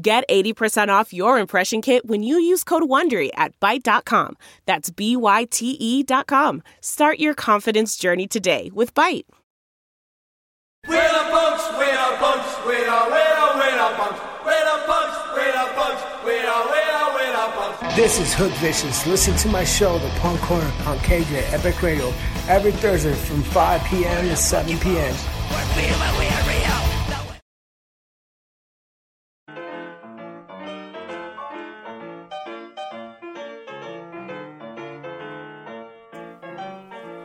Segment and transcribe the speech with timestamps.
[0.00, 4.36] Get 80% off your impression kit when you use code WONDERY at Byte.com.
[4.64, 6.62] That's B-Y-T-E dot com.
[6.80, 9.24] Start your confidence journey today with Byte.
[10.86, 14.20] We're the punks, we're the punks, we're the, we're the, we're the punks.
[14.46, 17.96] We're the punks, we're the punks, we're the, we're the, we're the punks.
[17.96, 19.04] This is Hook Vicious.
[19.04, 22.14] Listen to my show, The Punk Corner, on KJ Epic Radio,
[22.46, 24.28] every Thursday from 5 p.m.
[24.28, 25.14] to 7 p.m.
[25.74, 25.88] Hey,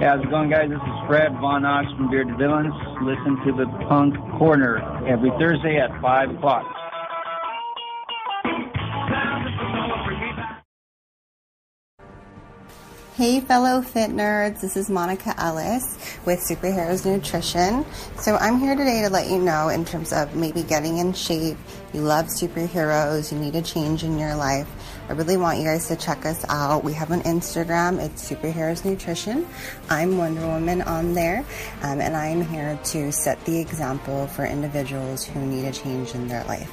[0.00, 0.68] How's it going, guys?
[0.68, 2.72] This is Fred Von Ox from Bearded Villains.
[3.02, 6.64] Listen to the Punk Corner every Thursday at 5 o'clock.
[13.16, 17.84] Hey, fellow fit nerds, this is Monica Ellis with Superheroes Nutrition.
[18.20, 21.56] So, I'm here today to let you know, in terms of maybe getting in shape,
[21.92, 24.68] you love superheroes, you need a change in your life.
[25.08, 26.84] I really want you guys to check us out.
[26.84, 29.46] We have an Instagram, it's Superheroes Nutrition.
[29.88, 31.46] I'm Wonder Woman on there,
[31.80, 36.14] um, and I am here to set the example for individuals who need a change
[36.14, 36.70] in their life.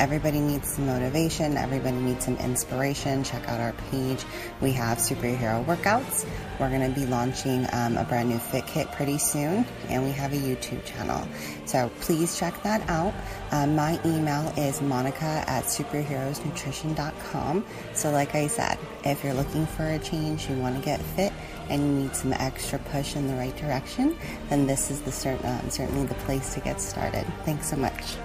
[0.00, 1.56] Everybody needs some motivation.
[1.56, 3.22] Everybody needs some inspiration.
[3.22, 4.24] Check out our page.
[4.60, 6.26] We have superhero workouts.
[6.58, 10.10] We're going to be launching um, a brand new fit kit pretty soon, and we
[10.12, 11.26] have a YouTube channel.
[11.66, 13.12] So please check that out.
[13.52, 17.64] Um, my email is monica at superheroesnutrition.com.
[17.94, 21.32] So, like I said, if you're looking for a change, you want to get fit,
[21.68, 24.16] and you need some extra push in the right direction,
[24.48, 27.26] then this is the um, certainly the place to get started.
[27.44, 28.16] Thanks so much.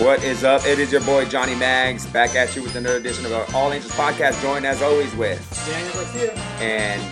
[0.00, 0.64] What is up?
[0.64, 3.70] It is your boy Johnny Mags back at you with another edition of our All
[3.70, 4.40] Angels podcast.
[4.40, 6.32] Joined as always with Daniel Garcia.
[6.58, 7.02] and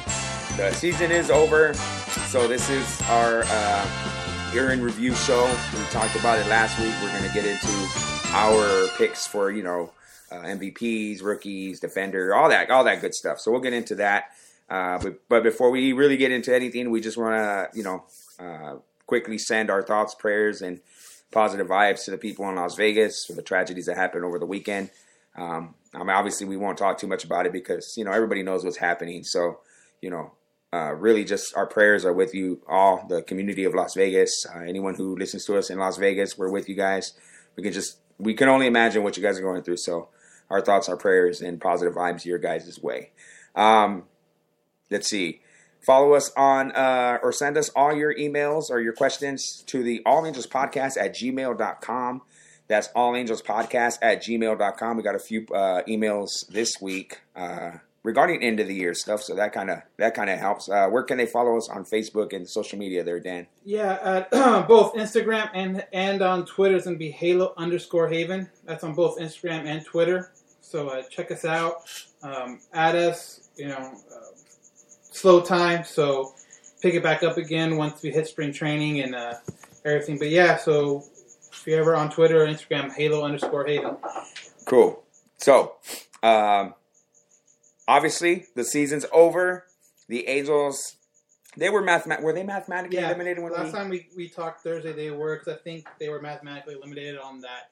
[0.57, 5.45] the season is over, so this is our uh, year in review show.
[5.75, 6.95] We talked about it last week.
[7.03, 7.69] We're gonna get into
[8.29, 9.93] our picks for you know
[10.33, 13.39] uh, MVPs, rookies, defender, all that, all that good stuff.
[13.39, 14.31] So we'll get into that.
[14.71, 18.05] Uh, but, but before we really get into anything, we just want to you know
[18.41, 18.77] uh,
[19.07, 20.81] quickly send our thoughts, prayers, and
[21.31, 24.47] positive vibes to the people in Las Vegas for the tragedies that happened over the
[24.47, 24.91] weekend.
[25.37, 28.43] Um, I mean, obviously, we won't talk too much about it because you know everybody
[28.43, 29.25] knows what's happening.
[29.25, 29.61] So,
[30.01, 30.33] you know,
[30.73, 34.45] uh, really, just our prayers are with you all, the community of Las Vegas.
[34.53, 37.15] Uh, anyone who listens to us in Las Vegas, we're with you guys.
[37.57, 39.79] We can just we can only imagine what you guys are going through.
[39.79, 40.09] So,
[40.51, 43.11] our thoughts, our prayers, and positive vibes your guys' way.
[43.55, 44.05] Um,
[44.91, 45.41] let's see.
[45.87, 50.03] Follow us on uh, or send us all your emails or your questions to the
[50.05, 52.23] All Angels Podcast at gmail.com.
[52.69, 54.97] That's all angels podcast at gmail.com.
[54.97, 57.73] We got a few uh, emails this week uh,
[58.03, 60.69] regarding end of the year stuff, so that kind of that kind of helps.
[60.69, 63.47] Uh, where can they follow us on Facebook and social media there, Dan?
[63.65, 64.31] Yeah, at
[64.69, 68.51] both Instagram and and on Twitter it's gonna be Halo underscore Haven.
[68.67, 70.31] That's on both Instagram and Twitter.
[70.61, 71.89] So uh, check us out,
[72.23, 73.49] um, add us.
[73.57, 73.77] You know,
[74.15, 74.21] uh,
[75.19, 76.35] slow time, so
[76.81, 79.35] pick it back up again once we hit spring training and uh,
[79.85, 80.19] everything.
[80.19, 81.05] But yeah, so
[81.53, 83.97] if you're ever on Twitter or Instagram, Halo underscore Haven.
[84.65, 85.03] Cool.
[85.39, 85.75] So,
[86.23, 86.75] um,
[87.87, 89.65] obviously, the season's over.
[90.09, 90.97] The Angels,
[91.57, 93.73] they were mathemat- Were they mathematically Yeah, eliminated when last we?
[93.73, 97.41] time we, we talked Thursday, they were because I think they were mathematically eliminated on
[97.43, 97.71] that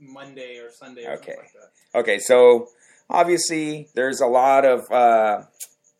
[0.00, 1.32] Monday or Sunday or Okay.
[1.32, 1.52] something like
[1.92, 1.98] that.
[1.98, 2.68] Okay, so
[3.10, 4.90] obviously there's a lot of.
[4.90, 5.42] Uh,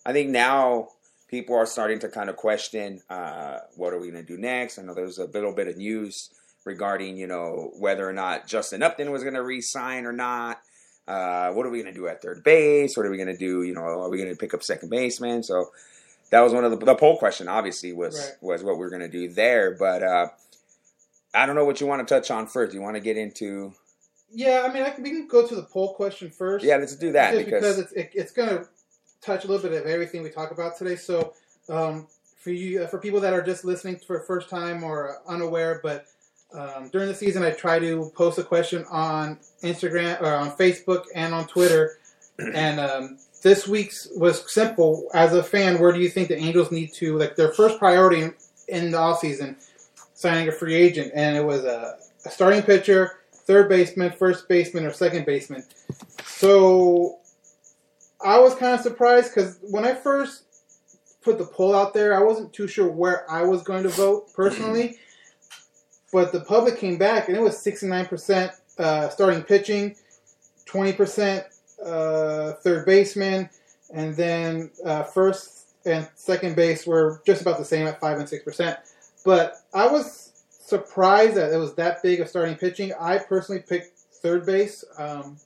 [0.07, 0.89] I think now
[1.29, 4.79] people are starting to kind of question uh, what are we going to do next.
[4.79, 6.31] I know there's a little bit of news
[6.65, 10.61] regarding you know whether or not Justin Upton was going to re-sign or not.
[11.07, 12.97] Uh, what are we going to do at third base?
[12.97, 13.63] What are we going to do?
[13.63, 15.43] You know, are we going to pick up second baseman?
[15.43, 15.71] So
[16.31, 17.49] that was one of the the poll question.
[17.49, 18.43] Obviously, was Right.
[18.43, 19.77] was what we are going to do there.
[19.79, 20.29] But uh,
[21.35, 22.73] I don't know what you want to touch on first.
[22.73, 23.75] Do you want to get into?
[24.33, 26.65] Yeah, I mean, I can, we can go to the poll question first.
[26.65, 28.69] Yeah, let's do that Just because, it's it, it's going to
[29.25, 30.97] touch a little bit of everything we talk about today.
[30.97, 31.33] So,
[31.69, 32.07] um,
[32.39, 35.81] for you, uh, for people that are just listening for the first time or unaware,
[35.83, 36.07] but
[36.53, 41.05] um, during the season, I try to post a question on Instagram or on Facebook
[41.15, 41.99] and on Twitter.
[42.39, 45.09] and um, this week's was simple.
[45.15, 48.23] As a fan, where do you think the Angels need to like their first priority
[48.23, 48.35] in,
[48.69, 49.57] in the offseason,
[50.15, 51.13] signing a free agent?
[51.15, 55.65] And it was a, a starting pitcher, third baseman, first baseman, or second baseman.
[56.25, 57.19] So
[58.23, 60.45] I was kind of surprised because when I first
[61.23, 64.33] put the poll out there, I wasn't too sure where I was going to vote
[64.35, 64.99] personally.
[66.13, 69.97] but the public came back and it was 69% uh, starting pitching,
[70.67, 71.45] 20%
[71.85, 73.49] uh, third baseman,
[73.93, 78.29] and then uh, first and second base were just about the same at 5 and
[78.29, 78.77] 6%.
[79.25, 82.93] But I was surprised that it was that big of starting pitching.
[82.99, 84.85] I personally picked third base.
[84.99, 85.37] Um,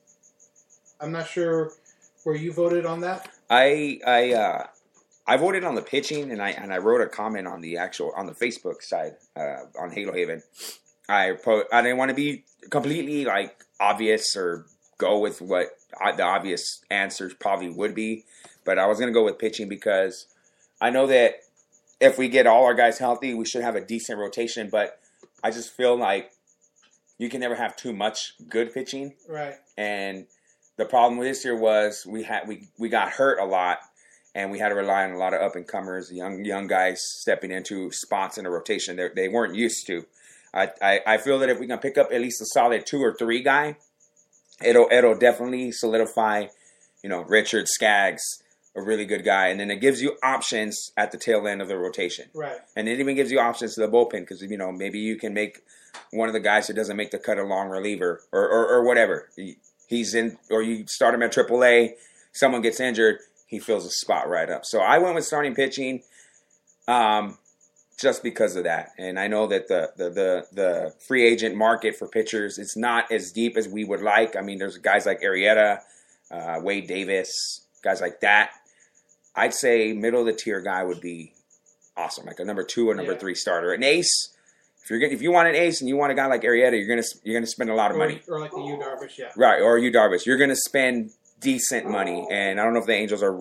[1.00, 1.72] I'm not sure
[2.28, 3.26] where you voted on that.
[3.48, 4.66] I I uh,
[5.26, 8.12] I voted on the pitching, and I and I wrote a comment on the actual
[8.14, 10.42] on the Facebook side uh, on Halo Haven.
[11.08, 14.66] I po- I didn't want to be completely like obvious or
[14.98, 18.26] go with what uh, the obvious answers probably would be,
[18.66, 20.26] but I was gonna go with pitching because
[20.82, 21.36] I know that
[21.98, 24.68] if we get all our guys healthy, we should have a decent rotation.
[24.68, 25.00] But
[25.42, 26.32] I just feel like
[27.16, 29.14] you can never have too much good pitching.
[29.26, 29.54] Right.
[29.78, 30.26] And
[30.78, 33.80] the problem with this year was we had we we got hurt a lot,
[34.34, 37.02] and we had to rely on a lot of up and comers, young young guys
[37.02, 40.06] stepping into spots in the rotation that they weren't used to.
[40.54, 43.02] I, I I feel that if we can pick up at least a solid two
[43.02, 43.76] or three guy,
[44.64, 46.46] it'll it'll definitely solidify,
[47.02, 48.22] you know, Richard Skaggs,
[48.76, 51.66] a really good guy, and then it gives you options at the tail end of
[51.66, 52.26] the rotation.
[52.34, 52.58] Right.
[52.76, 55.34] And it even gives you options to the bullpen because you know maybe you can
[55.34, 55.62] make
[56.12, 58.84] one of the guys who doesn't make the cut a long reliever or, or, or
[58.86, 59.28] whatever.
[59.88, 61.94] He- He's in, or you start him at AAA.
[62.32, 64.64] Someone gets injured, he fills a spot right up.
[64.64, 66.02] So I went with starting pitching,
[66.86, 67.38] um,
[68.00, 68.90] just because of that.
[68.98, 73.10] And I know that the the the, the free agent market for pitchers it's not
[73.10, 74.36] as deep as we would like.
[74.36, 75.80] I mean, there's guys like Arrieta,
[76.30, 77.30] uh, Wade Davis,
[77.82, 78.50] guys like that.
[79.34, 81.32] I'd say middle of the tier guy would be
[81.96, 83.18] awesome, like a number two or number Yeah.
[83.18, 83.72] three starter.
[83.72, 84.28] An ace,
[84.82, 86.88] if you're if you want an ace and you want a guy like Arrieta, you're
[86.88, 89.30] gonna you're gonna spend a lot of Or, money, or like the Yu Darvish, yeah.
[89.36, 89.60] right?
[89.60, 93.22] Or Yu Darvish, you're gonna spend decent money, and I don't know if the Angels
[93.22, 93.38] are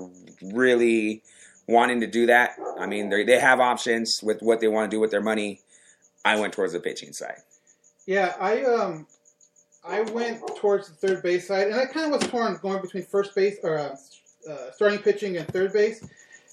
[0.53, 1.23] really
[1.67, 2.57] wanting to do that.
[2.79, 5.61] I mean, they they have options with what they want to do with their money.
[6.25, 7.39] I went towards the pitching side.
[8.05, 9.07] Yeah, I um,
[9.85, 13.03] I went towards the third base side, and I kind of was torn going between
[13.05, 13.95] first base or uh,
[14.49, 16.05] uh, starting pitching and third base,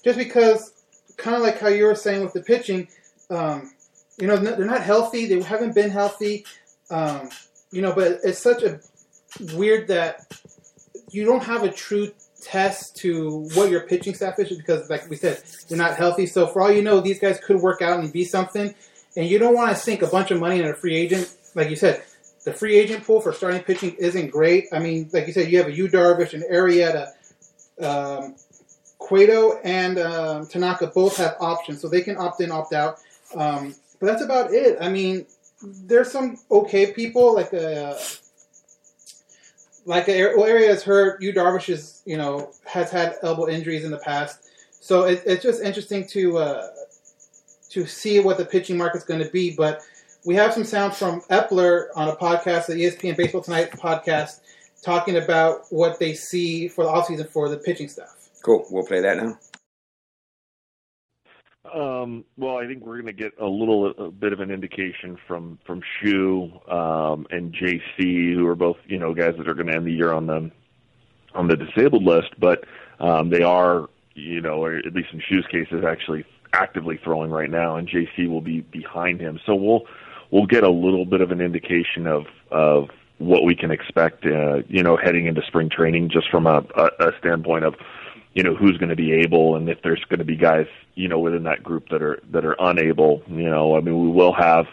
[0.03, 0.73] just because
[1.17, 2.87] kind of like how you were saying with the pitching,
[3.29, 3.71] um,
[4.17, 5.25] you know, they're not healthy.
[5.25, 6.45] They haven't been healthy,
[6.89, 7.29] um,
[7.71, 7.93] you know.
[7.93, 8.79] But it's such a
[9.53, 10.25] weird that
[11.09, 15.15] you don't have a true test to what your pitching staff is because, like we
[15.15, 16.25] said, they're not healthy.
[16.25, 18.73] So for all you know, these guys could work out and be something,
[19.17, 21.35] and you don't want to sink a bunch of money in a free agent.
[21.53, 22.03] Like you said,
[22.45, 24.67] the free agent pool for starting pitching isn't great.
[24.71, 27.09] I mean, like you said, you have a Yu Darvish and Arrieta.
[27.81, 28.35] Um,
[28.97, 32.99] Cueto and um, Tanaka both have options, so they can opt in, opt out.
[33.35, 34.77] Um, but that's about it.
[34.81, 35.25] I mean,
[35.61, 37.95] there's some okay people like uh,
[39.85, 41.21] like a, well, area is hurt.
[41.21, 45.43] Yu Darvish is you know has had elbow injuries in the past, so it, it's
[45.43, 46.67] just interesting to uh,
[47.69, 49.55] to see what the pitching market's going to be.
[49.55, 49.81] But
[50.25, 54.39] we have some sound from Eppler on a podcast, the ESPN Baseball Tonight podcast,
[54.81, 58.29] talking about what they see for the offseason for the pitching staff.
[58.41, 58.65] Cool.
[58.69, 59.37] We'll play that now.
[61.73, 65.17] Um, well, I think we're going to get a little a bit of an indication
[65.27, 69.67] from from Shu um, and JC, who are both you know guys that are going
[69.67, 70.51] to end the year on the
[71.33, 72.63] on the disabled list, but
[72.99, 77.31] um, they are you know, or at least in Shu's case, is actually actively throwing
[77.31, 79.39] right now, and JC will be behind him.
[79.45, 79.83] So we'll
[80.31, 84.57] we'll get a little bit of an indication of of what we can expect, uh,
[84.67, 87.75] you know, heading into spring training, just from a, a, a standpoint of
[88.35, 91.07] you know who's going to be able and if there's going to be guys you
[91.07, 94.33] know within that group that are that are unable you know i mean we will
[94.33, 94.67] have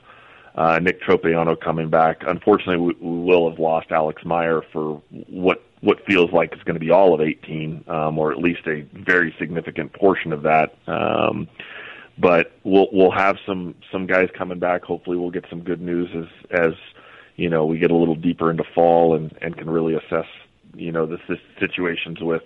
[0.56, 2.22] uh nick tropeano coming back.
[2.26, 6.74] Unfortunately we, we will have lost alex meyer for what what feels like is going
[6.74, 10.74] to be all of 18 um or at least a very significant portion of that.
[10.86, 11.48] Um
[12.18, 14.84] but we'll we'll have some some guys coming back.
[14.84, 16.74] Hopefully we'll get some good news as as
[17.36, 20.26] you know we get a little deeper into fall and and can really assess
[20.74, 22.42] you know the s- situations with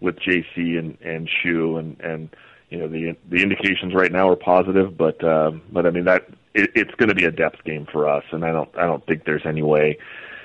[0.00, 2.28] with JC and and Shu and and
[2.70, 6.26] you know the the indications right now are positive, but um, but I mean that
[6.54, 9.04] it, it's going to be a depth game for us, and I don't I don't
[9.06, 9.98] think there's any way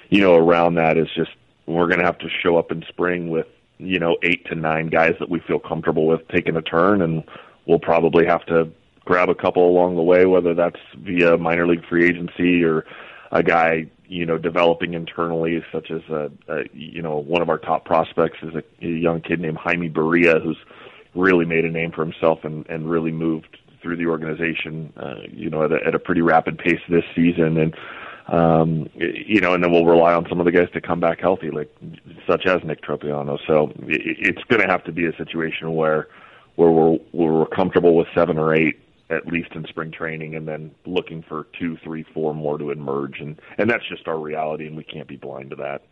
[0.10, 0.98] you know around that.
[0.98, 1.32] Is just
[1.66, 4.88] we're going to have to show up in spring with you know eight to nine
[4.88, 7.24] guys that we feel comfortable with taking a turn, and
[7.66, 8.72] we'll probably have to
[9.06, 12.86] grab a couple along the way, whether that's via minor league free agency or
[13.32, 17.58] a guy you know developing internally, such as a, a you know one of our
[17.58, 20.58] top prospects is a, a young kid named Jaime Barria, who's
[21.16, 25.50] really made a name for himself and and really moved through the organization, uh, you
[25.50, 27.76] know, at a, at a pretty rapid pace this season, and
[28.28, 31.22] um, you know, and then we'll rely on some of the guys to come back
[31.22, 31.74] healthy, like
[32.28, 33.40] such as Nick Tropeano.
[33.48, 36.10] So it, it's going to have to be a situation where
[36.58, 38.78] where we're where we're comfortable with seven or eight
[39.12, 43.20] at least in spring training, and then looking for two, three, four more to emerge,
[43.20, 45.84] and and that's just our reality, and we can't be blind to that.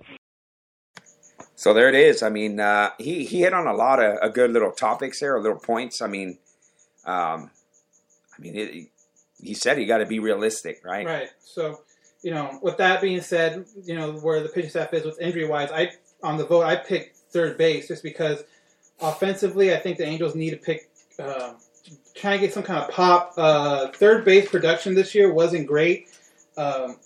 [1.56, 2.24] So there it is.
[2.24, 5.40] I mean, uh, he he hit on a lot of a good little topics there,
[5.40, 6.02] little points.
[6.02, 6.38] I mean,
[7.06, 7.52] um,
[8.38, 8.88] I mean, it,
[9.42, 11.06] he said you got to be realistic, right?
[11.06, 11.30] Right.
[11.44, 11.82] So,
[12.22, 15.48] you know, with that being said, you know, where the pitching staff is with injury
[15.48, 15.92] wise, I
[16.24, 18.44] on the vote I picked third base just because
[19.02, 21.54] offensively I think the Angels need to pick uh,
[22.20, 23.34] try and get some kind of pop.
[23.38, 26.10] Uh, third base production this year wasn't great.
[26.58, 26.98] Um,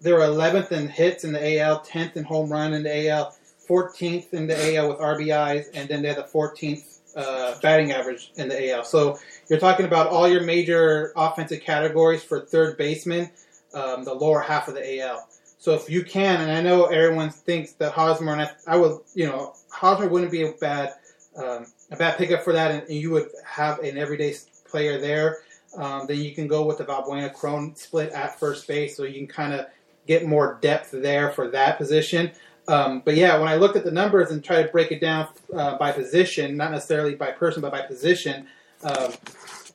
[0.00, 3.34] they were 11th in hits in the AL, 10th in home run in the AL,
[3.68, 8.32] 14th in the AL with RBIs, and then they had the 14th uh, batting average
[8.36, 8.84] in the AL.
[8.84, 13.30] So you're talking about all your major offensive categories for third baseman,
[13.74, 15.28] um, the lower half of the AL.
[15.58, 19.00] So if you can, and I know everyone thinks that Hosmer, and I, I would,
[19.14, 20.94] you know, Hosmer wouldn't be a bad
[21.36, 24.34] um, a bad pickup for that, and, and you would have an everyday
[24.68, 25.38] player there.
[25.76, 29.14] Um, then you can go with the Valbuena Cron split at first base, so you
[29.14, 29.66] can kind of
[30.06, 32.30] get more depth there for that position.
[32.68, 35.28] Um, but yeah, when I looked at the numbers and tried to break it down
[35.54, 38.46] uh, by position, not necessarily by person, but by position,
[38.82, 39.12] um,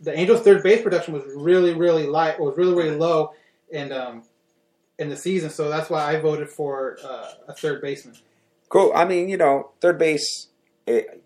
[0.01, 3.33] the Angels' third base production was really, really light, was really, really low,
[3.71, 4.23] and um,
[4.97, 5.49] in the season.
[5.49, 8.15] So that's why I voted for uh, a third baseman.
[8.69, 8.91] Cool.
[8.95, 10.47] I mean, you know, third base.
[10.87, 11.20] It,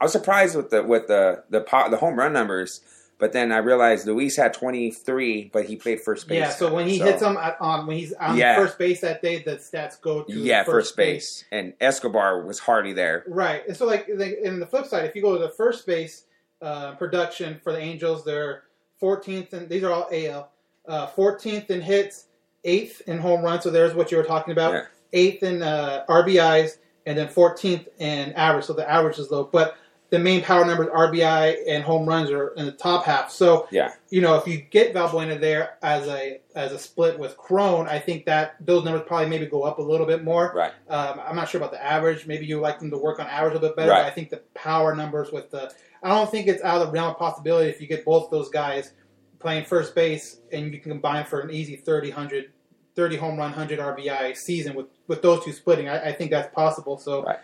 [0.00, 2.80] I was surprised with the with the the po- the home run numbers,
[3.18, 6.38] but then I realized Luis had 23, but he played first base.
[6.38, 8.56] Yeah, so when he hits them at, on when he's on Yeah.
[8.56, 11.44] first base that day, the stats go to yeah, first, base.
[11.52, 13.24] and Escobar was hardly there.
[13.28, 15.86] Right, and so like like, in the flip side, if you go to the first
[15.86, 16.24] base
[16.62, 18.62] uh, production for the Angels, they're
[19.02, 20.50] 14th, and these are all AL.
[20.88, 22.26] Uh, 14th in hits,
[22.64, 23.62] eighth in home runs.
[23.62, 24.72] So there's what you were talking about.
[24.72, 24.84] Yeah.
[25.12, 28.64] Eighth in uh, RBIs, and then 14th in average.
[28.64, 29.76] So the average is low, but
[30.10, 33.30] the main power numbers, RBI and home runs, are in the top half.
[33.30, 37.36] So Yeah, you know, if you get Valbuena there as a as a split with
[37.36, 40.52] Cron, I think that those numbers probably maybe go up a little bit more.
[40.54, 40.72] right.
[40.88, 42.26] Um, I'm not sure about the average.
[42.26, 43.90] Maybe you like them to work on average a little bit better.
[43.92, 44.02] Right.
[44.02, 46.92] But I think the power numbers with the I don't think it's out of the
[46.92, 48.92] realm of possibility if you get both those guys
[49.38, 52.50] playing first base and you can combine for an easy 30, 100,
[52.96, 55.88] 30 home run, 100 RBI season with, with those two splitting.
[55.88, 56.98] I, I think that's possible.
[56.98, 57.38] So, Right.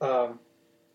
[0.00, 0.40] um,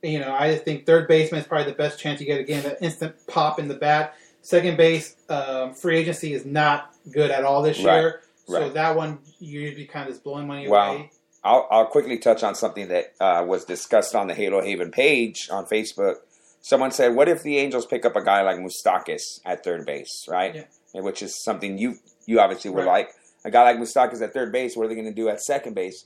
[0.04, 2.64] you know, I just think third baseman is probably the best chance you get again,
[2.64, 4.16] that instant pop in the bat.
[4.42, 8.00] Second base, um, free agency is not good at all this Right.
[8.00, 8.22] year.
[8.48, 8.74] So Right.
[8.74, 10.94] that one you'd be kind of just blowing money Wow.
[10.96, 11.12] away.
[11.46, 15.50] I'll, I'll quickly touch on something that uh, was discussed on the Halo Haven page
[15.52, 16.16] on Facebook.
[16.62, 20.26] Someone said, "What if the Angels pick up a guy like Moustakas at third base,
[20.30, 20.56] right?
[20.56, 20.64] Yeah.
[20.94, 21.96] And Which is something you
[22.26, 23.08] you obviously would Right.
[23.08, 23.10] like.
[23.46, 24.78] A guy like Moustakas at third base.
[24.78, 26.06] What are they going to do at second base?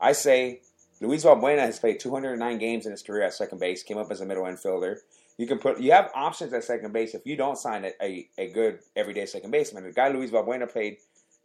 [0.00, 0.60] I say
[1.00, 3.82] Luis Valbuena has played 209 games in his career at second base.
[3.82, 4.96] Came up as a middle infielder.
[5.36, 8.28] You can put you have options at second base if you don't sign a, a,
[8.38, 9.84] a good everyday second baseman.
[9.84, 10.96] The guy Luis Valbuena played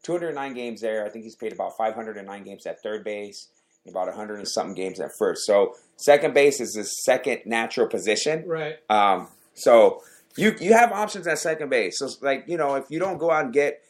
[0.04, 1.06] 209 games there.
[1.06, 3.50] I think he's played about 509 games at third base,
[3.86, 5.46] and about 100 and something games at first.
[5.46, 8.48] So second base is his second natural position.
[8.48, 8.78] Right.
[8.90, 10.02] Um, so
[10.38, 12.00] you you have options at second base.
[12.00, 13.82] So like you know, if you don't go out and get,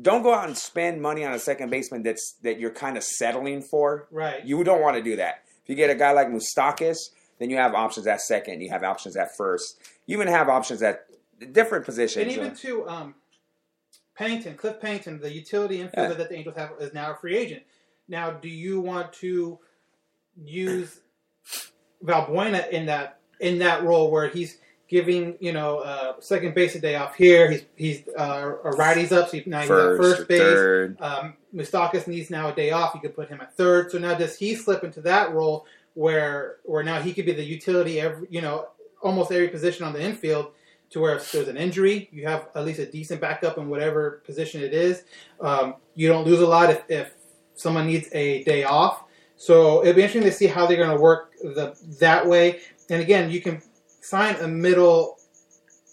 [0.00, 3.02] don't go out and spend money on a second baseman that's that you're kind of
[3.04, 4.08] settling for.
[4.10, 4.44] Right.
[4.44, 5.42] You don't want to do that.
[5.62, 6.96] If you get a guy like Moustakas,
[7.38, 8.60] then you have options at second.
[8.60, 9.78] You have options at first.
[10.06, 11.06] You even have options at
[11.52, 12.24] different positions.
[12.24, 13.14] And even to um,
[14.16, 16.08] Pennington, Cliff Pennington, the utility infielder Yeah.
[16.14, 17.62] that the Angels have is now a free agent.
[18.08, 19.58] Now, do you want to
[20.36, 21.00] use
[22.04, 24.58] Valbuena in that in that role where he's
[24.90, 27.50] giving you know uh, second base a day off here?
[27.50, 30.40] He's he's uh, a righty's up, so he, now he's at First or first base.
[30.40, 31.00] third.
[31.00, 32.94] Um, Moustakas needs now a day off.
[32.94, 33.90] You could put him at third.
[33.90, 37.44] So now does he slip into that role where where now he could be the
[37.44, 38.68] utility every you know
[39.02, 40.52] almost every position on the infield
[40.90, 44.22] to where if there's an injury, you have at least a decent backup in whatever
[44.26, 45.04] position it is.
[45.40, 47.14] Um, you don't lose a lot if, if
[47.54, 49.04] someone needs a day off.
[49.36, 52.60] So it'll be interesting to see how they're going to work the that way.
[52.90, 53.62] And again, you can
[54.00, 55.18] sign a middle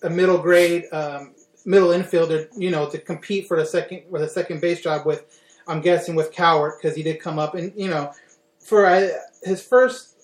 [0.04, 1.34] a middle grade um,
[1.66, 5.42] middle infielder, you know, to compete for the second for the second base job with.
[5.70, 8.14] I'm guessing with Cowart because he did come up and you know
[8.62, 9.10] for uh,
[9.44, 10.16] his first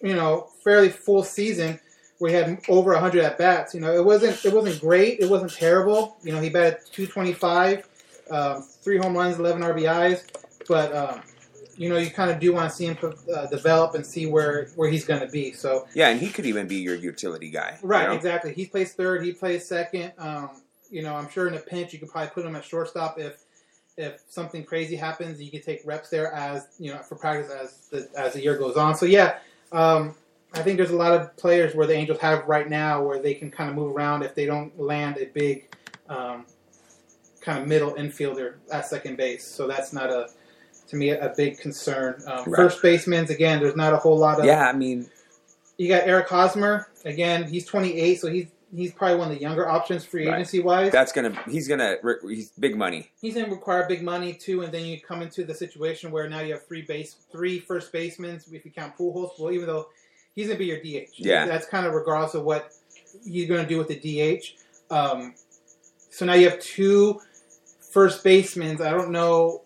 [0.00, 1.80] you know fairly full season
[2.28, 3.74] he had over 100 at bats.
[3.74, 5.20] You know, it wasn't it wasn't great.
[5.20, 6.16] It wasn't terrible.
[6.22, 7.88] You know, he batted 225,
[8.30, 10.24] um, three home runs, 11 RBIs.
[10.68, 11.22] But um,
[11.76, 12.96] you know, you kind of do want to see him
[13.34, 15.52] uh, develop and see where where he's going to be.
[15.52, 17.78] So Yeah, and he could even be your utility guy.
[17.82, 18.14] you right, know?
[18.14, 18.52] exactly.
[18.52, 19.24] He plays third.
[19.24, 20.12] He plays second.
[20.18, 20.50] Um,
[20.90, 23.44] you know, I'm sure in a pinch you could probably put him at shortstop if
[23.96, 25.40] if something crazy happens.
[25.40, 28.58] You could take reps there as you know for practice as the as the year
[28.58, 28.94] goes on.
[28.96, 29.38] So yeah.
[29.72, 30.14] Um,
[30.54, 33.32] I think there's a lot of players where the Angels have right now where they
[33.32, 35.74] can kind of move around if they don't land a big
[36.10, 36.44] um,
[37.40, 39.46] kind of middle infielder at second base.
[39.46, 40.28] So that's not a
[40.92, 42.22] to me a big concern.
[42.26, 42.56] Um, Right.
[42.56, 44.44] First baseman's again, there's not a whole lot of.
[44.44, 45.08] Yeah, I mean,
[45.78, 47.44] You got Eric Hosmer again.
[47.44, 50.36] He's 28, so he's he's probably one of the younger options free Right.
[50.36, 50.92] agency wise.
[50.92, 51.96] that's gonna he's gonna
[52.28, 53.10] he's big money.
[53.20, 56.40] He's to require big money too, and then you come into the situation where now
[56.40, 59.38] you have three base, three first basemen if you count Pujols.
[59.40, 59.88] Well, even though
[60.34, 61.46] he's to be your DH, Yeah.
[61.46, 62.70] that's kind of regardless of what
[63.24, 64.56] you're to do with the DH.
[64.90, 65.34] Um,
[66.10, 67.18] so now you have two
[67.90, 68.80] first basemen.
[68.82, 69.62] I don't know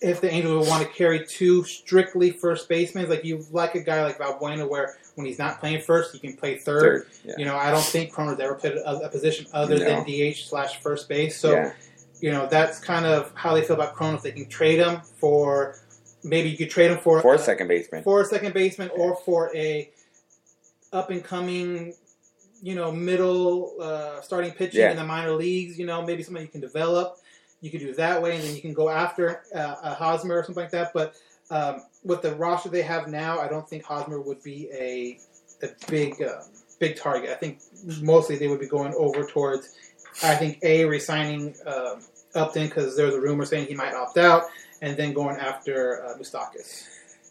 [0.00, 3.08] if the Angels would want to carry two strictly first basemen.
[3.08, 6.36] Like you like a guy like Valbuena, where when he's not playing first, he can
[6.36, 6.82] play third.
[6.82, 7.34] Third, yeah.
[7.38, 9.84] You know, I don't think Croner's ever played a, a position other No.
[9.84, 11.36] than DH slash first base.
[11.36, 11.72] So yeah.
[12.20, 14.16] you know that's kind of how they feel about Cronin.
[14.16, 15.76] If they can trade him for,
[16.22, 18.02] maybe you could trade him for for a second baseman.
[18.04, 19.90] for a second baseman or for a
[20.92, 21.92] up and coming,
[22.62, 24.92] you know, middle uh, starting pitching Yeah.
[24.92, 25.78] in the minor leagues.
[25.78, 27.18] You know, maybe somebody you can develop.
[27.60, 30.44] You could do that way, and then you can go after uh, a Hosmer or
[30.44, 30.92] something like that.
[30.94, 31.14] But
[31.50, 35.18] um, with the roster they have now, I don't think Hosmer would be a
[35.62, 36.42] a big uh,
[36.78, 37.30] big target.
[37.30, 37.60] I think
[38.00, 39.76] mostly they would be going over towards.
[40.22, 41.96] I think a resigning uh,
[42.34, 44.44] Upton because there's a rumor saying he might opt out,
[44.82, 46.84] and then going after uh, Moustakas.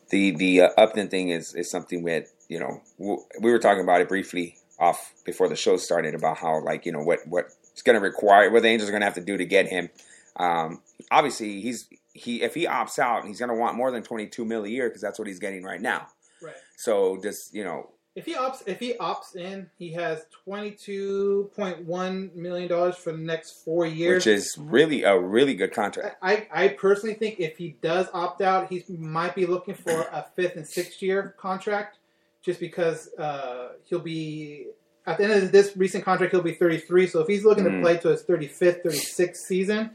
[0.09, 4.01] the the uh, Upton thing is is something with you know we were talking about
[4.01, 7.81] it briefly off before the show started about how like you know what what it's
[7.81, 9.89] going to require what the Angels are going to have to do to get him.
[10.37, 14.27] Um, obviously, he's he if he opts out, he's going to want more than twenty
[14.27, 16.07] two mil a year because that's what he's getting right now.
[16.41, 16.53] Right.
[16.77, 21.51] So just you know If he opts, if he opts in, he has twenty two
[21.55, 24.25] point one million dollars for the next four years.
[24.25, 26.17] which is really a really good contract.
[26.21, 30.25] I, I personally think if he does opt out, he might be looking for a
[30.35, 31.97] fifth and sixth year contract,
[32.43, 34.67] just because uh, he'll be
[35.07, 37.07] at the end of this recent contract he'll be 33.
[37.07, 37.81] So if he's looking to Mm.
[37.81, 39.91] play to his 35th, 36th season,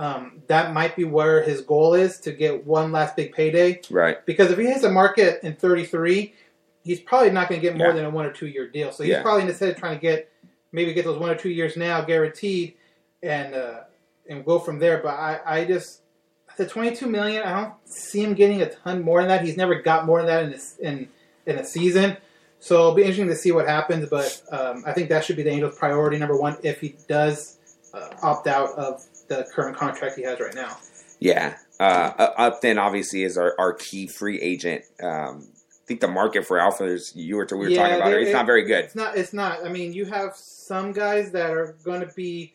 [0.00, 3.80] um, that might be where his goal is to get one last big payday.
[3.90, 4.24] Right.
[4.24, 6.32] Because if he hits a market in 33,
[6.82, 7.92] he's probably not going to get more Yeah.
[7.94, 8.92] than a one or two year deal.
[8.92, 9.22] So he's Yeah.
[9.22, 10.30] probably in his head trying to get
[10.72, 12.74] maybe get those one or two years now guaranteed,
[13.22, 13.80] and uh,
[14.28, 14.98] and go from there.
[15.02, 16.00] But I, I just
[16.56, 19.44] the 22 million, I don't see him getting a ton more than that.
[19.44, 21.08] He's never got more than that in this in
[21.46, 22.16] in a season.
[22.58, 24.08] So it'll be interesting to see what happens.
[24.08, 27.58] But um, I think that should be the Angels' priority number one if he does
[27.92, 30.76] uh, opt out of the current contract he has right now.
[31.20, 31.56] Yeah.
[31.78, 34.84] Uh, Upton obviously is our, our key free agent.
[35.02, 38.18] Um, I think the market for outfielders you were we were Yeah, talking about there-
[38.20, 38.84] it, it's not very good.
[38.84, 39.16] It's not.
[39.16, 39.64] It's not.
[39.64, 42.52] I mean, you have some guys that are going to be,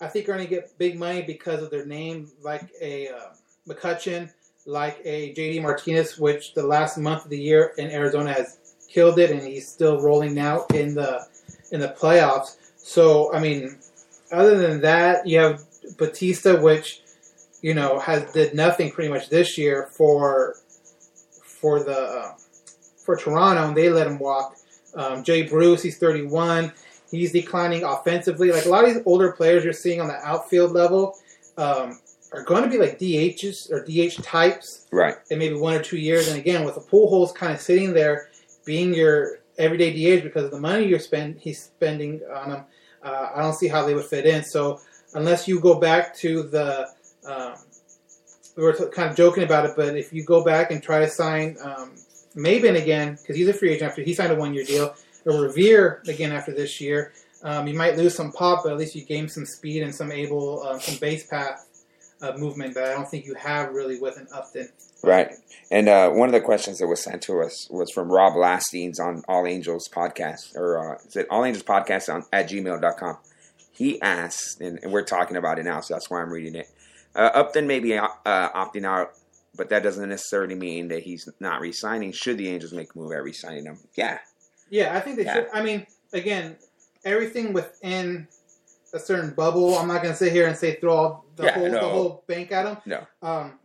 [0.00, 3.28] I think, are going to get big money because of their name, like a uh,
[3.68, 4.30] McCutchen,
[4.66, 8.58] like a JD Martinez, which the last month of the year in Arizona has
[8.88, 11.26] killed it, and he's still rolling now in the
[11.72, 12.56] in the playoffs.
[12.76, 13.78] So, I mean,
[14.32, 15.64] other than that, you have
[15.98, 17.02] Bautista, which
[17.62, 20.56] you know, has did nothing pretty much this year for
[21.42, 22.32] for the uh,
[23.04, 24.56] for Toronto, and they let him walk.
[24.94, 26.72] Um, Jay Bruce, he's 31.
[27.10, 28.50] He's declining offensively.
[28.50, 31.16] Like a lot of these older players you're seeing on the outfield level
[31.56, 31.98] um,
[32.32, 35.14] are going to be like DHs or DH types Right.
[35.30, 36.28] in maybe one or two years.
[36.28, 38.28] And again, with the Pujols kind of sitting there,
[38.64, 42.64] being your everyday DH because of the money you're spend he's spending on them,
[43.02, 44.42] uh, I don't see how they would fit in.
[44.42, 44.80] So
[45.16, 46.88] unless you go back to the,
[47.26, 47.54] um,
[48.56, 51.08] we were kind of joking about it, but if you go back and try to
[51.08, 51.92] sign um,
[52.36, 55.42] Maybin again because he's a free agent after he signed a one year deal, or
[55.42, 57.12] Revere again after this year.
[57.42, 60.10] Um, you might lose some pop, but at least you gain some speed and some
[60.10, 61.66] able, uh, some base path
[62.22, 64.68] uh, movement that I don't think you have really with an Upton.
[65.02, 65.32] Right.
[65.70, 68.98] And uh, one of the questions that was sent to us was from Rob Lastines
[68.98, 73.18] on All Angels podcast, or uh, is it All Angels podcast on, at gmail.com.
[73.76, 76.68] He asked, and, and we're talking about it now, so that's why I'm reading it.
[77.14, 79.12] Uh, Upton may be uh, opting out,
[79.54, 82.12] but that doesn't necessarily mean that he's not resigning.
[82.12, 83.78] Should the Angels make a move at re signing him?
[83.96, 84.18] Yeah.
[84.70, 85.34] Yeah, I think they Yeah.
[85.34, 85.48] should.
[85.52, 86.56] I mean, again,
[87.04, 88.26] everything within
[88.94, 89.76] a certain bubble.
[89.76, 92.24] I'm not going to sit here and say throw all the Yeah, whole the whole
[92.26, 92.76] bank at him.
[92.86, 93.06] No.
[93.22, 93.58] Um,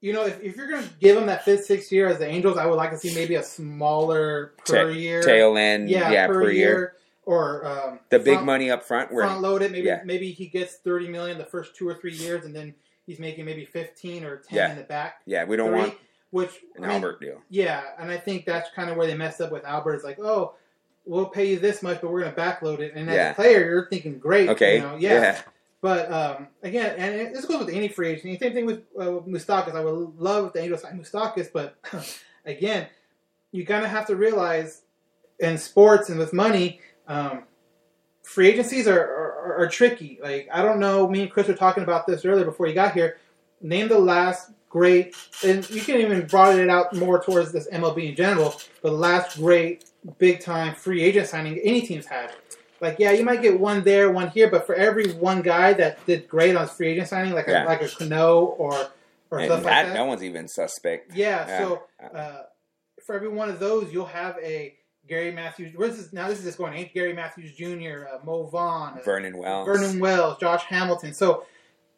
[0.00, 2.26] you know, if, if you're going to give him that fifth, sixth year as the
[2.26, 5.22] Angels, I would like to see maybe a smaller per Ta- year.
[5.22, 6.68] Tail end, yeah, yeah, per, per year.
[6.68, 6.94] year.
[7.24, 9.70] Or um, The big front- money up front, where front load it.
[9.70, 10.00] Maybe yeah.
[10.04, 12.74] maybe he gets thirty million the first two or three years, and then
[13.06, 14.70] he's making maybe fifteen or ten Yeah.
[14.72, 15.20] in the back.
[15.24, 15.94] yeah, we don't three, want
[16.30, 17.40] which an I mean, Albert deal.
[17.48, 19.94] Yeah, and I think that's kind of where they messed up with Albert.
[19.94, 20.54] It's like, oh,
[21.04, 22.92] we'll pay you this much, but we're going to backload it.
[22.96, 23.30] And as Yeah.
[23.30, 24.76] a player, you're thinking, great, Okay.
[24.76, 25.42] you know, yeah.
[25.80, 28.40] But um, again, and it, this goes with any free agent.
[28.40, 29.74] Same thing with uh, Moustakas.
[29.74, 31.76] I would love if the Angels signed Moustakas, but
[32.46, 32.86] again,
[33.52, 34.82] you kind of have to realize
[35.40, 36.80] in sports and with money,
[37.12, 37.44] um,
[38.22, 40.18] free agencies are, are, are tricky.
[40.22, 41.08] Like I don't know.
[41.08, 43.18] Me and Chris were talking about this earlier before you got here.
[43.60, 48.10] Name the last great, and you can even broaden it out more towards this MLB
[48.10, 48.54] in general.
[48.82, 49.84] The last great
[50.18, 52.32] big time free agent signing any team's had.
[52.80, 56.04] Like yeah, you might get one there, one here, but for every one guy that
[56.06, 57.64] did great on free agent signing, like Yeah.
[57.64, 58.72] a, like a Cano or
[59.30, 59.92] or And stuff that, like that.
[59.94, 61.14] that one's even suspect.
[61.14, 61.58] Yeah, Yeah.
[61.58, 61.82] so
[62.14, 62.42] uh,
[63.06, 64.74] for every one of those, you'll have a
[65.12, 65.74] Gary Matthews.
[65.76, 66.26] Where's this now?
[66.28, 66.94] This is just going eight.
[66.94, 69.66] Gary Matthews Jr., uh, Mo Vaughn, uh, Vernon Wells.
[69.66, 71.12] Vernon Wells, Josh Hamilton.
[71.12, 71.44] So,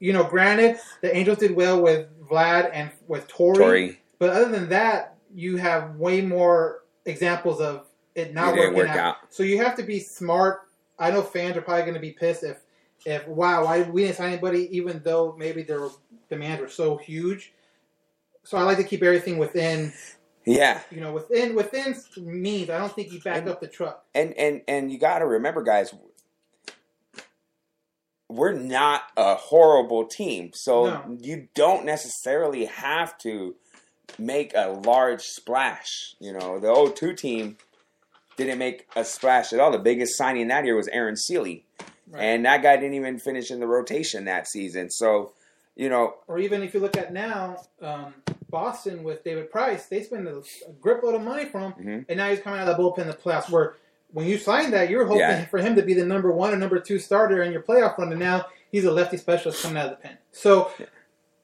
[0.00, 4.68] you know, granted, the Angels did well with Vlad and with Torii, but other than
[4.70, 8.98] that, you have way more examples of it not working work out.
[8.98, 9.16] out.
[9.28, 10.62] So you have to be smart.
[10.98, 12.62] I know fans are probably going to be pissed if,
[13.06, 15.86] if wow, why we didn't sign anybody, even though maybe their
[16.28, 17.52] demands were so huge.
[18.42, 19.92] So I like to keep everything within,
[20.46, 20.80] Yeah.
[20.90, 22.70] you know, within within means.
[22.70, 24.04] I don't think you back up the truck.
[24.14, 25.94] and and and you got to remember guys
[28.28, 31.18] we're not a horrible team so No.
[31.20, 33.54] you don't necessarily have to
[34.18, 37.56] make a large splash you know the 0-2 team
[38.36, 41.56] didn't make a splash at all the biggest signing that year was aaron sele
[42.10, 42.22] Right.
[42.22, 45.32] and that guy didn't even finish in the rotation that season so
[45.76, 48.14] you know Or even if you look at now, um,
[48.50, 52.04] Boston with David Price, they spend a, a grip load of money for him, Mhm.
[52.08, 53.50] and now he's coming out of the bullpen in the playoffs.
[53.50, 53.76] Where
[54.12, 55.44] when you signed that, you're hoping Yeah.
[55.46, 58.10] for him to be the number one or number two starter in your playoff run,
[58.12, 60.18] and now he's a lefty specialist coming out of the pen.
[60.30, 60.70] So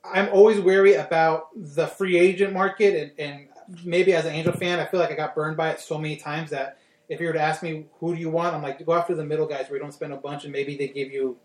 [0.04, 3.48] I'm always wary about the free agent market, and, and
[3.84, 6.16] maybe as an Angel fan, I feel like I got burned by it so many
[6.16, 8.94] times that if you were to ask me who do you want, I'm like go
[8.94, 11.36] after the middle guys where you don't spend a bunch, and maybe they give you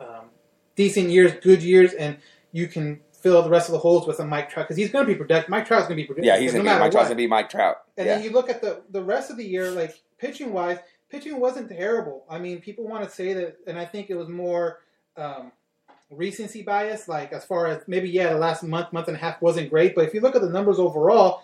[0.00, 0.30] um,
[0.78, 2.16] decent years, good years, and
[2.52, 5.04] you can fill the rest of the holes with a Mike Trout because he's going
[5.04, 5.50] to be productive.
[5.50, 6.24] Mike Trout's going to be productive.
[6.24, 7.08] yeah he's gonna be matter mike trout's what.
[7.08, 9.44] gonna be mike trout And yeah then you look at the the rest of the
[9.44, 10.78] year, like pitching wise,
[11.10, 12.24] pitching wasn't terrible.
[12.30, 14.78] I mean, people want to say that, and I think it was more
[15.16, 15.50] um,
[16.10, 17.08] recency bias.
[17.08, 19.94] Like as far as maybe yeah, the last month, month and a half wasn't great,
[19.96, 21.42] but if you look at the numbers overall,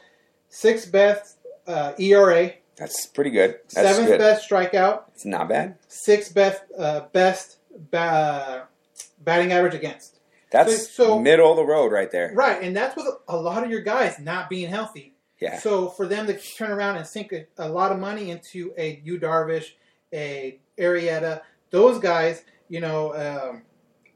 [0.49, 5.77] sixth best uh, ERA, that's pretty good that's seventh good best strikeout, it's not bad
[5.89, 7.59] sixth best uh, best
[7.91, 8.69] ba-
[9.25, 10.21] batting average against.
[10.51, 13.71] that's So- middle of the road right there Right, and that's with a lot of
[13.71, 15.15] your guys not being healthy.
[15.41, 18.73] yeah So for them to turn around and sink a, a lot of money into
[18.77, 19.73] a Yu Darvish,
[20.13, 23.63] a Arrieta, those guys, you know, um,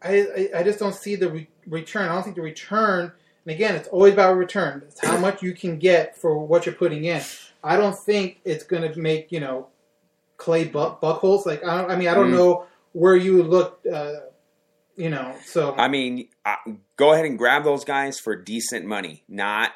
[0.03, 0.13] I,
[0.55, 2.09] I I just don't see the re- return.
[2.09, 3.11] I don't think the return.
[3.45, 4.83] And again, it's always about return.
[4.87, 7.21] It's how much you can get for what you're putting in.
[7.65, 9.67] I don't think it's going to make you know
[10.37, 11.47] clay buck, buchholz.
[11.47, 12.37] Like I, don't, I mean, I don't Mm.
[12.39, 13.81] know where you look.
[13.93, 14.13] Uh,
[14.99, 16.29] you know, so I mean,
[16.97, 19.23] go ahead and grab those guys for decent money.
[19.29, 19.73] Not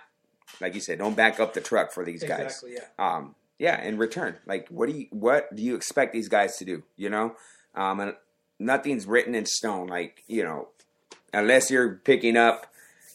[0.60, 2.40] like you said, don't back up the truck for these guys.
[2.40, 2.86] exactly, yeah.
[2.98, 6.64] Um, yeah, in return, like what do you what do you expect these guys to
[6.64, 6.82] do?
[6.96, 7.36] You know,
[7.74, 8.14] um, and
[8.58, 9.86] nothing's written in stone.
[9.86, 10.68] Like you know,
[11.32, 12.66] unless you're picking up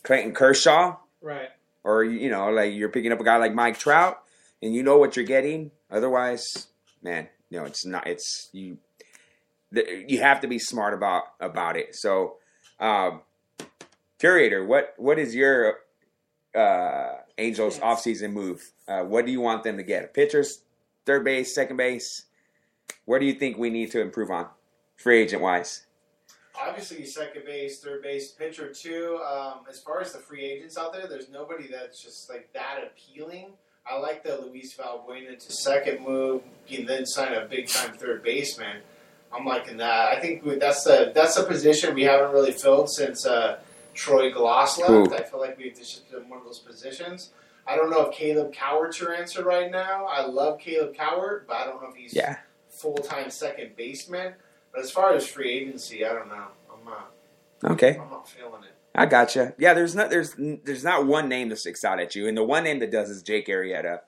[0.03, 1.49] Clayton Kershaw Right.
[1.83, 4.19] or you know, like you're picking up a guy like Mike Trout,
[4.61, 5.71] and you know what you're getting.
[5.91, 6.67] Otherwise,
[7.03, 8.07] man, you know it's not.
[8.07, 8.77] It's you.
[9.71, 11.95] The- You have to be smart about about it.
[11.95, 12.37] So,
[12.79, 13.21] um,
[14.19, 15.79] curator, what what is your
[16.55, 18.61] uh, Angels offseason move?
[18.87, 20.13] Uh, what do you want them to get?
[20.13, 20.61] Pitchers,
[21.05, 22.25] third base, second base.
[23.05, 24.47] Where do you think we need to improve on,
[24.95, 25.85] free agent wise?
[26.59, 29.19] Obviously, second base, third base, pitcher too.
[29.29, 32.79] Um, as far as the free agents out there, there's nobody that's just like that
[32.83, 33.51] appealing.
[33.89, 36.41] I like the Luis Valbuena to second move,
[36.75, 38.81] and then sign a big time third baseman.
[39.31, 40.09] I'm liking that.
[40.09, 43.59] I think we- that's the that's a position we haven't really filled since uh,
[43.93, 44.87] Troy Glaus left.
[44.87, 45.13] Cool.
[45.13, 47.31] I feel like we've just been one of those positions.
[47.65, 50.05] I don't know if Caleb Cowart's your answer right now.
[50.05, 52.37] I love Caleb Cowart, but I don't know if he's Yeah,
[52.69, 54.33] full time second baseman.
[54.71, 56.45] But as far as free agency, I don't know.
[56.71, 57.11] I'm not.
[57.73, 57.97] okay.
[57.99, 58.69] I'm not feeling it.
[58.95, 59.53] I gotcha.
[59.57, 62.43] Yeah, there's not there's there's not one name that sticks out at you, and the
[62.43, 63.99] one name that does is Jake Arrieta,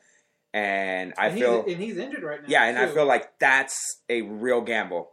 [0.53, 2.47] and I and feel and he's injured right now.
[2.49, 5.11] yeah, and I feel like that's a real gamble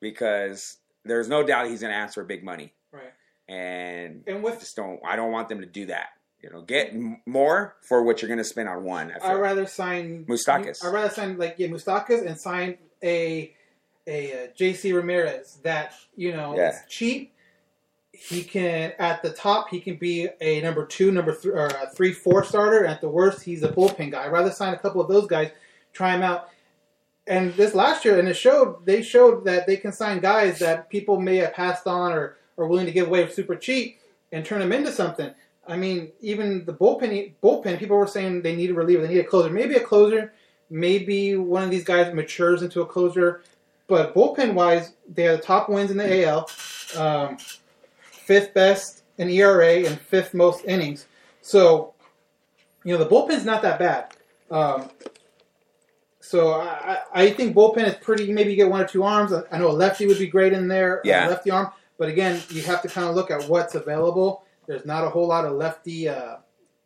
[0.00, 3.12] because there's no doubt he's going to ask for big money, right.
[3.48, 6.08] and And I with just don't I don't want them to do that.
[6.42, 9.10] You know, get m- more for what you're going to spend on one.
[9.22, 10.84] I I'd rather sign Moustakas.
[10.84, 13.54] I'd rather sign like yeah, Moustakas and sign a
[14.06, 16.70] a uh, JC Ramirez that you know Yeah.
[16.70, 17.33] is cheap.
[18.16, 21.90] He can at the top he can be a number two, number three, or a
[21.90, 22.86] three, four starter.
[22.86, 24.24] At the worst, he's a bullpen guy.
[24.24, 25.50] I'd rather sign a couple of those guys,
[25.92, 26.48] try him out.
[27.26, 30.90] And this last year, and it showed they showed that they can sign guys that
[30.90, 34.00] people may have passed on or are willing to give away super cheap
[34.32, 35.32] and turn them into something.
[35.66, 39.20] I mean, even the bullpen bullpen people were saying they need a reliever, they need
[39.20, 40.34] a closer, maybe a closer,
[40.70, 43.42] maybe one of these guys matures into a closer.
[43.86, 46.50] But bullpen wise, they have the top wins in the AL,
[46.96, 47.38] um,
[48.24, 51.06] fifth best in ERA, and fifth most innings.
[51.42, 51.94] So,
[52.84, 54.14] you know, the bullpen's not that bad.
[54.50, 54.88] Um,
[56.20, 58.32] so I, I think bullpen is pretty.
[58.32, 59.32] Maybe you get one or two arms.
[59.32, 60.98] I- I know a lefty would be great in there.
[60.98, 61.28] a Yeah.
[61.28, 61.70] lefty arm.
[61.98, 64.44] But again, you have to kind of look at what's available.
[64.66, 66.36] There's not a whole lot of lefty uh,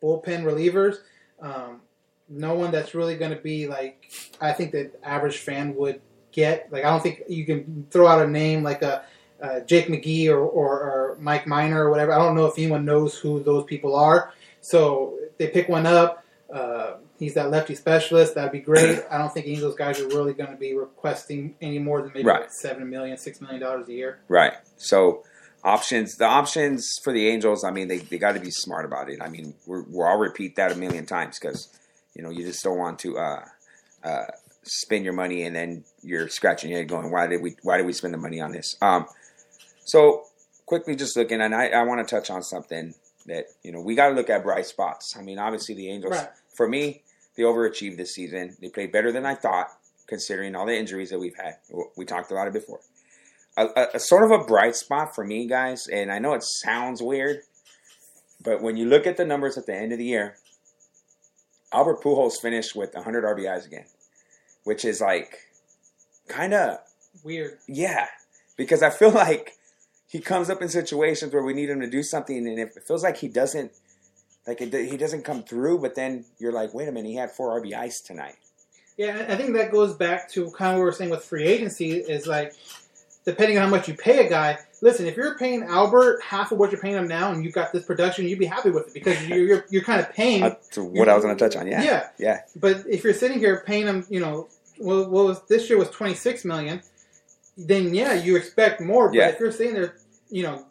[0.02, 0.96] bullpen relievers.
[1.40, 1.80] Um,
[2.28, 6.00] no one that's really going to be like I think the average fan would
[6.32, 6.70] get.
[6.72, 9.04] Like I don't think you can throw out a name like a
[9.42, 12.12] uh, Jake McGee or, or, or Mike Minor or whatever.
[12.12, 14.32] I don't know if anyone knows who those people are.
[14.60, 16.24] So they pick one up.
[16.52, 18.34] Uh, he's that lefty specialist.
[18.34, 19.00] That'd be great.
[19.10, 22.02] I don't think any of those guys are really going to be requesting any more
[22.02, 22.40] than maybe Right.
[22.42, 24.20] like seven million, six million dollars a year.
[24.28, 24.54] Right.
[24.76, 25.22] So
[25.62, 27.64] options, the options for the Angels.
[27.64, 29.20] I mean, they, they got to be smart about it.
[29.20, 31.68] I mean, we're, we'll all repeat that a million times because
[32.14, 33.44] you know you just don't want to uh,
[34.02, 34.24] uh,
[34.62, 37.86] spend your money and then you're scratching your head going, why did we why did
[37.86, 38.74] we spend the money on this?
[38.80, 39.06] Um,
[39.88, 40.24] so
[40.66, 42.94] quickly, just looking, and I, I want to touch on something
[43.26, 45.14] that you know we got to look at bright spots.
[45.18, 46.28] I mean, obviously the Angels, Right.
[46.54, 47.02] for me,
[47.36, 48.56] they overachieved this season.
[48.60, 49.68] They played better than I thought,
[50.06, 51.56] considering all the injuries that we've had.
[51.96, 52.80] We talked about it before
[53.56, 56.42] a, a, a sort of a bright spot for me, guys, and I know it
[56.44, 57.40] sounds weird,
[58.44, 60.36] but when you look at the numbers at the end of the year,
[61.72, 63.84] Albert Pujols finished with 100 RBIs again,
[64.64, 65.38] which is like
[66.28, 66.78] kind of
[67.24, 67.58] Weird.
[67.66, 68.06] yeah,
[68.56, 69.57] because I feel like
[70.08, 72.82] he comes up in situations where we need him to do something, and if it
[72.84, 73.72] feels like he doesn't.
[74.46, 77.30] Like it, he doesn't come through, but then you're like, wait a minute, he had
[77.30, 78.36] four RBIs tonight.
[78.96, 81.44] Yeah, I think that goes back to kind of what we were saying with free
[81.44, 82.54] agency is like,
[83.26, 84.58] depending on how much you pay a guy.
[84.80, 87.72] Listen, if you're paying Albert half of what you're paying him now, and you've got
[87.72, 90.40] this production, you'd be happy with it because you're you're, you're kind of paying.
[90.40, 91.66] That's what I was going to touch on.
[91.66, 92.08] Yeah, Yeah.
[92.18, 95.78] yeah, But if you're sitting here paying him, you know, what, what was this year
[95.78, 96.80] was 26 million,
[97.58, 99.08] then yeah, you expect more.
[99.08, 99.28] But Yeah.
[99.28, 99.96] if you're sitting there,
[100.30, 100.64] you know,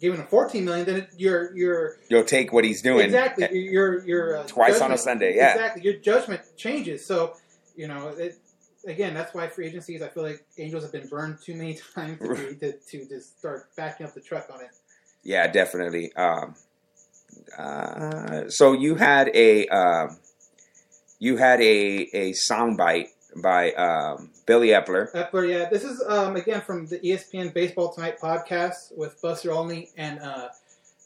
[0.00, 4.04] giving him 14 million, then it, you're you're You'll take what he's doing exactly your
[4.04, 5.36] your uh, twice on a Sunday.
[5.36, 7.06] Yeah, exactly your judgment changes.
[7.06, 7.36] So
[7.76, 8.38] you know, it,
[8.86, 10.02] again, that's why free agencies.
[10.02, 13.68] I feel like Angels have been burned too many times to, to, to just start
[13.76, 14.70] backing up the truck on it.
[15.22, 16.12] Yeah, definitely.
[16.14, 16.56] Um,
[17.56, 20.18] uh, so you had a um,
[21.18, 25.12] you had a a soundbite by um, Billy Eppler.
[25.12, 25.68] Eppler, yeah.
[25.68, 30.48] This is um, again from the ESPN Baseball Tonight podcast with Buster Olney, and uh,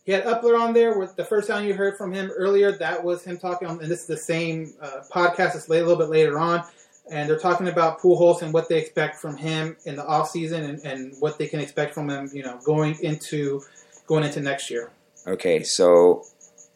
[0.04, 0.98] he had Eppler on there.
[0.98, 3.90] With the first time you heard from him earlier, that was him talking on, and
[3.90, 5.54] this is the same uh, podcast.
[5.54, 6.64] It's late, a little bit later on,
[7.10, 10.64] and they're talking about Pujols and what they expect from him in the off season,
[10.64, 13.62] and, and what they can expect from him, you know, going into
[14.06, 14.90] going into next year.
[15.26, 16.24] Okay, so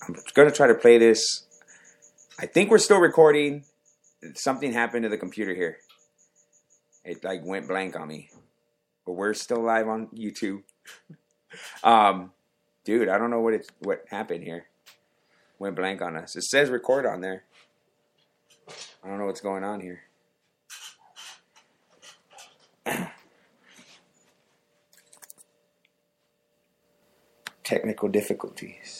[0.02, 1.44] I'm going to try to play this.
[2.38, 3.64] I think we're still recording.
[4.34, 5.78] Something happened to the computer here.
[7.04, 8.30] It like went blank on me,
[9.06, 10.62] but we're still live on YouTube.
[11.82, 12.30] Um,
[12.84, 14.66] Dude, I don't know what it what happened here.
[15.58, 16.34] Went blank on us.
[16.34, 17.44] It says record on there.
[19.04, 20.02] I don't know what's going on here.
[27.62, 28.99] Technical difficulties.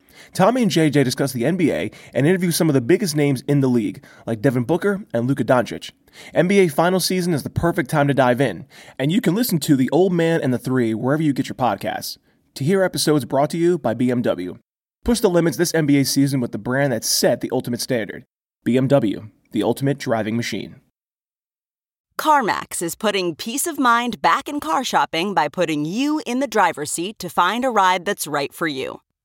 [0.33, 3.67] Tommy and JJ discuss the NBA and interview some of the biggest names in the
[3.67, 5.91] league, like Devin Booker and Luka Doncic.
[6.35, 8.65] NBA final season is the perfect time to dive in,
[8.99, 11.55] and you can listen to The Old Man and the Three wherever you get your
[11.55, 12.17] podcasts.
[12.55, 14.59] To hear episodes brought to you by BMW.
[15.03, 18.25] Push the limits this NBA season with the brand that set the ultimate standard
[18.65, 20.81] BMW, the ultimate driving machine.
[22.21, 26.47] CarMax is putting peace of mind back in car shopping by putting you in the
[26.47, 29.01] driver's seat to find a ride that's right for you.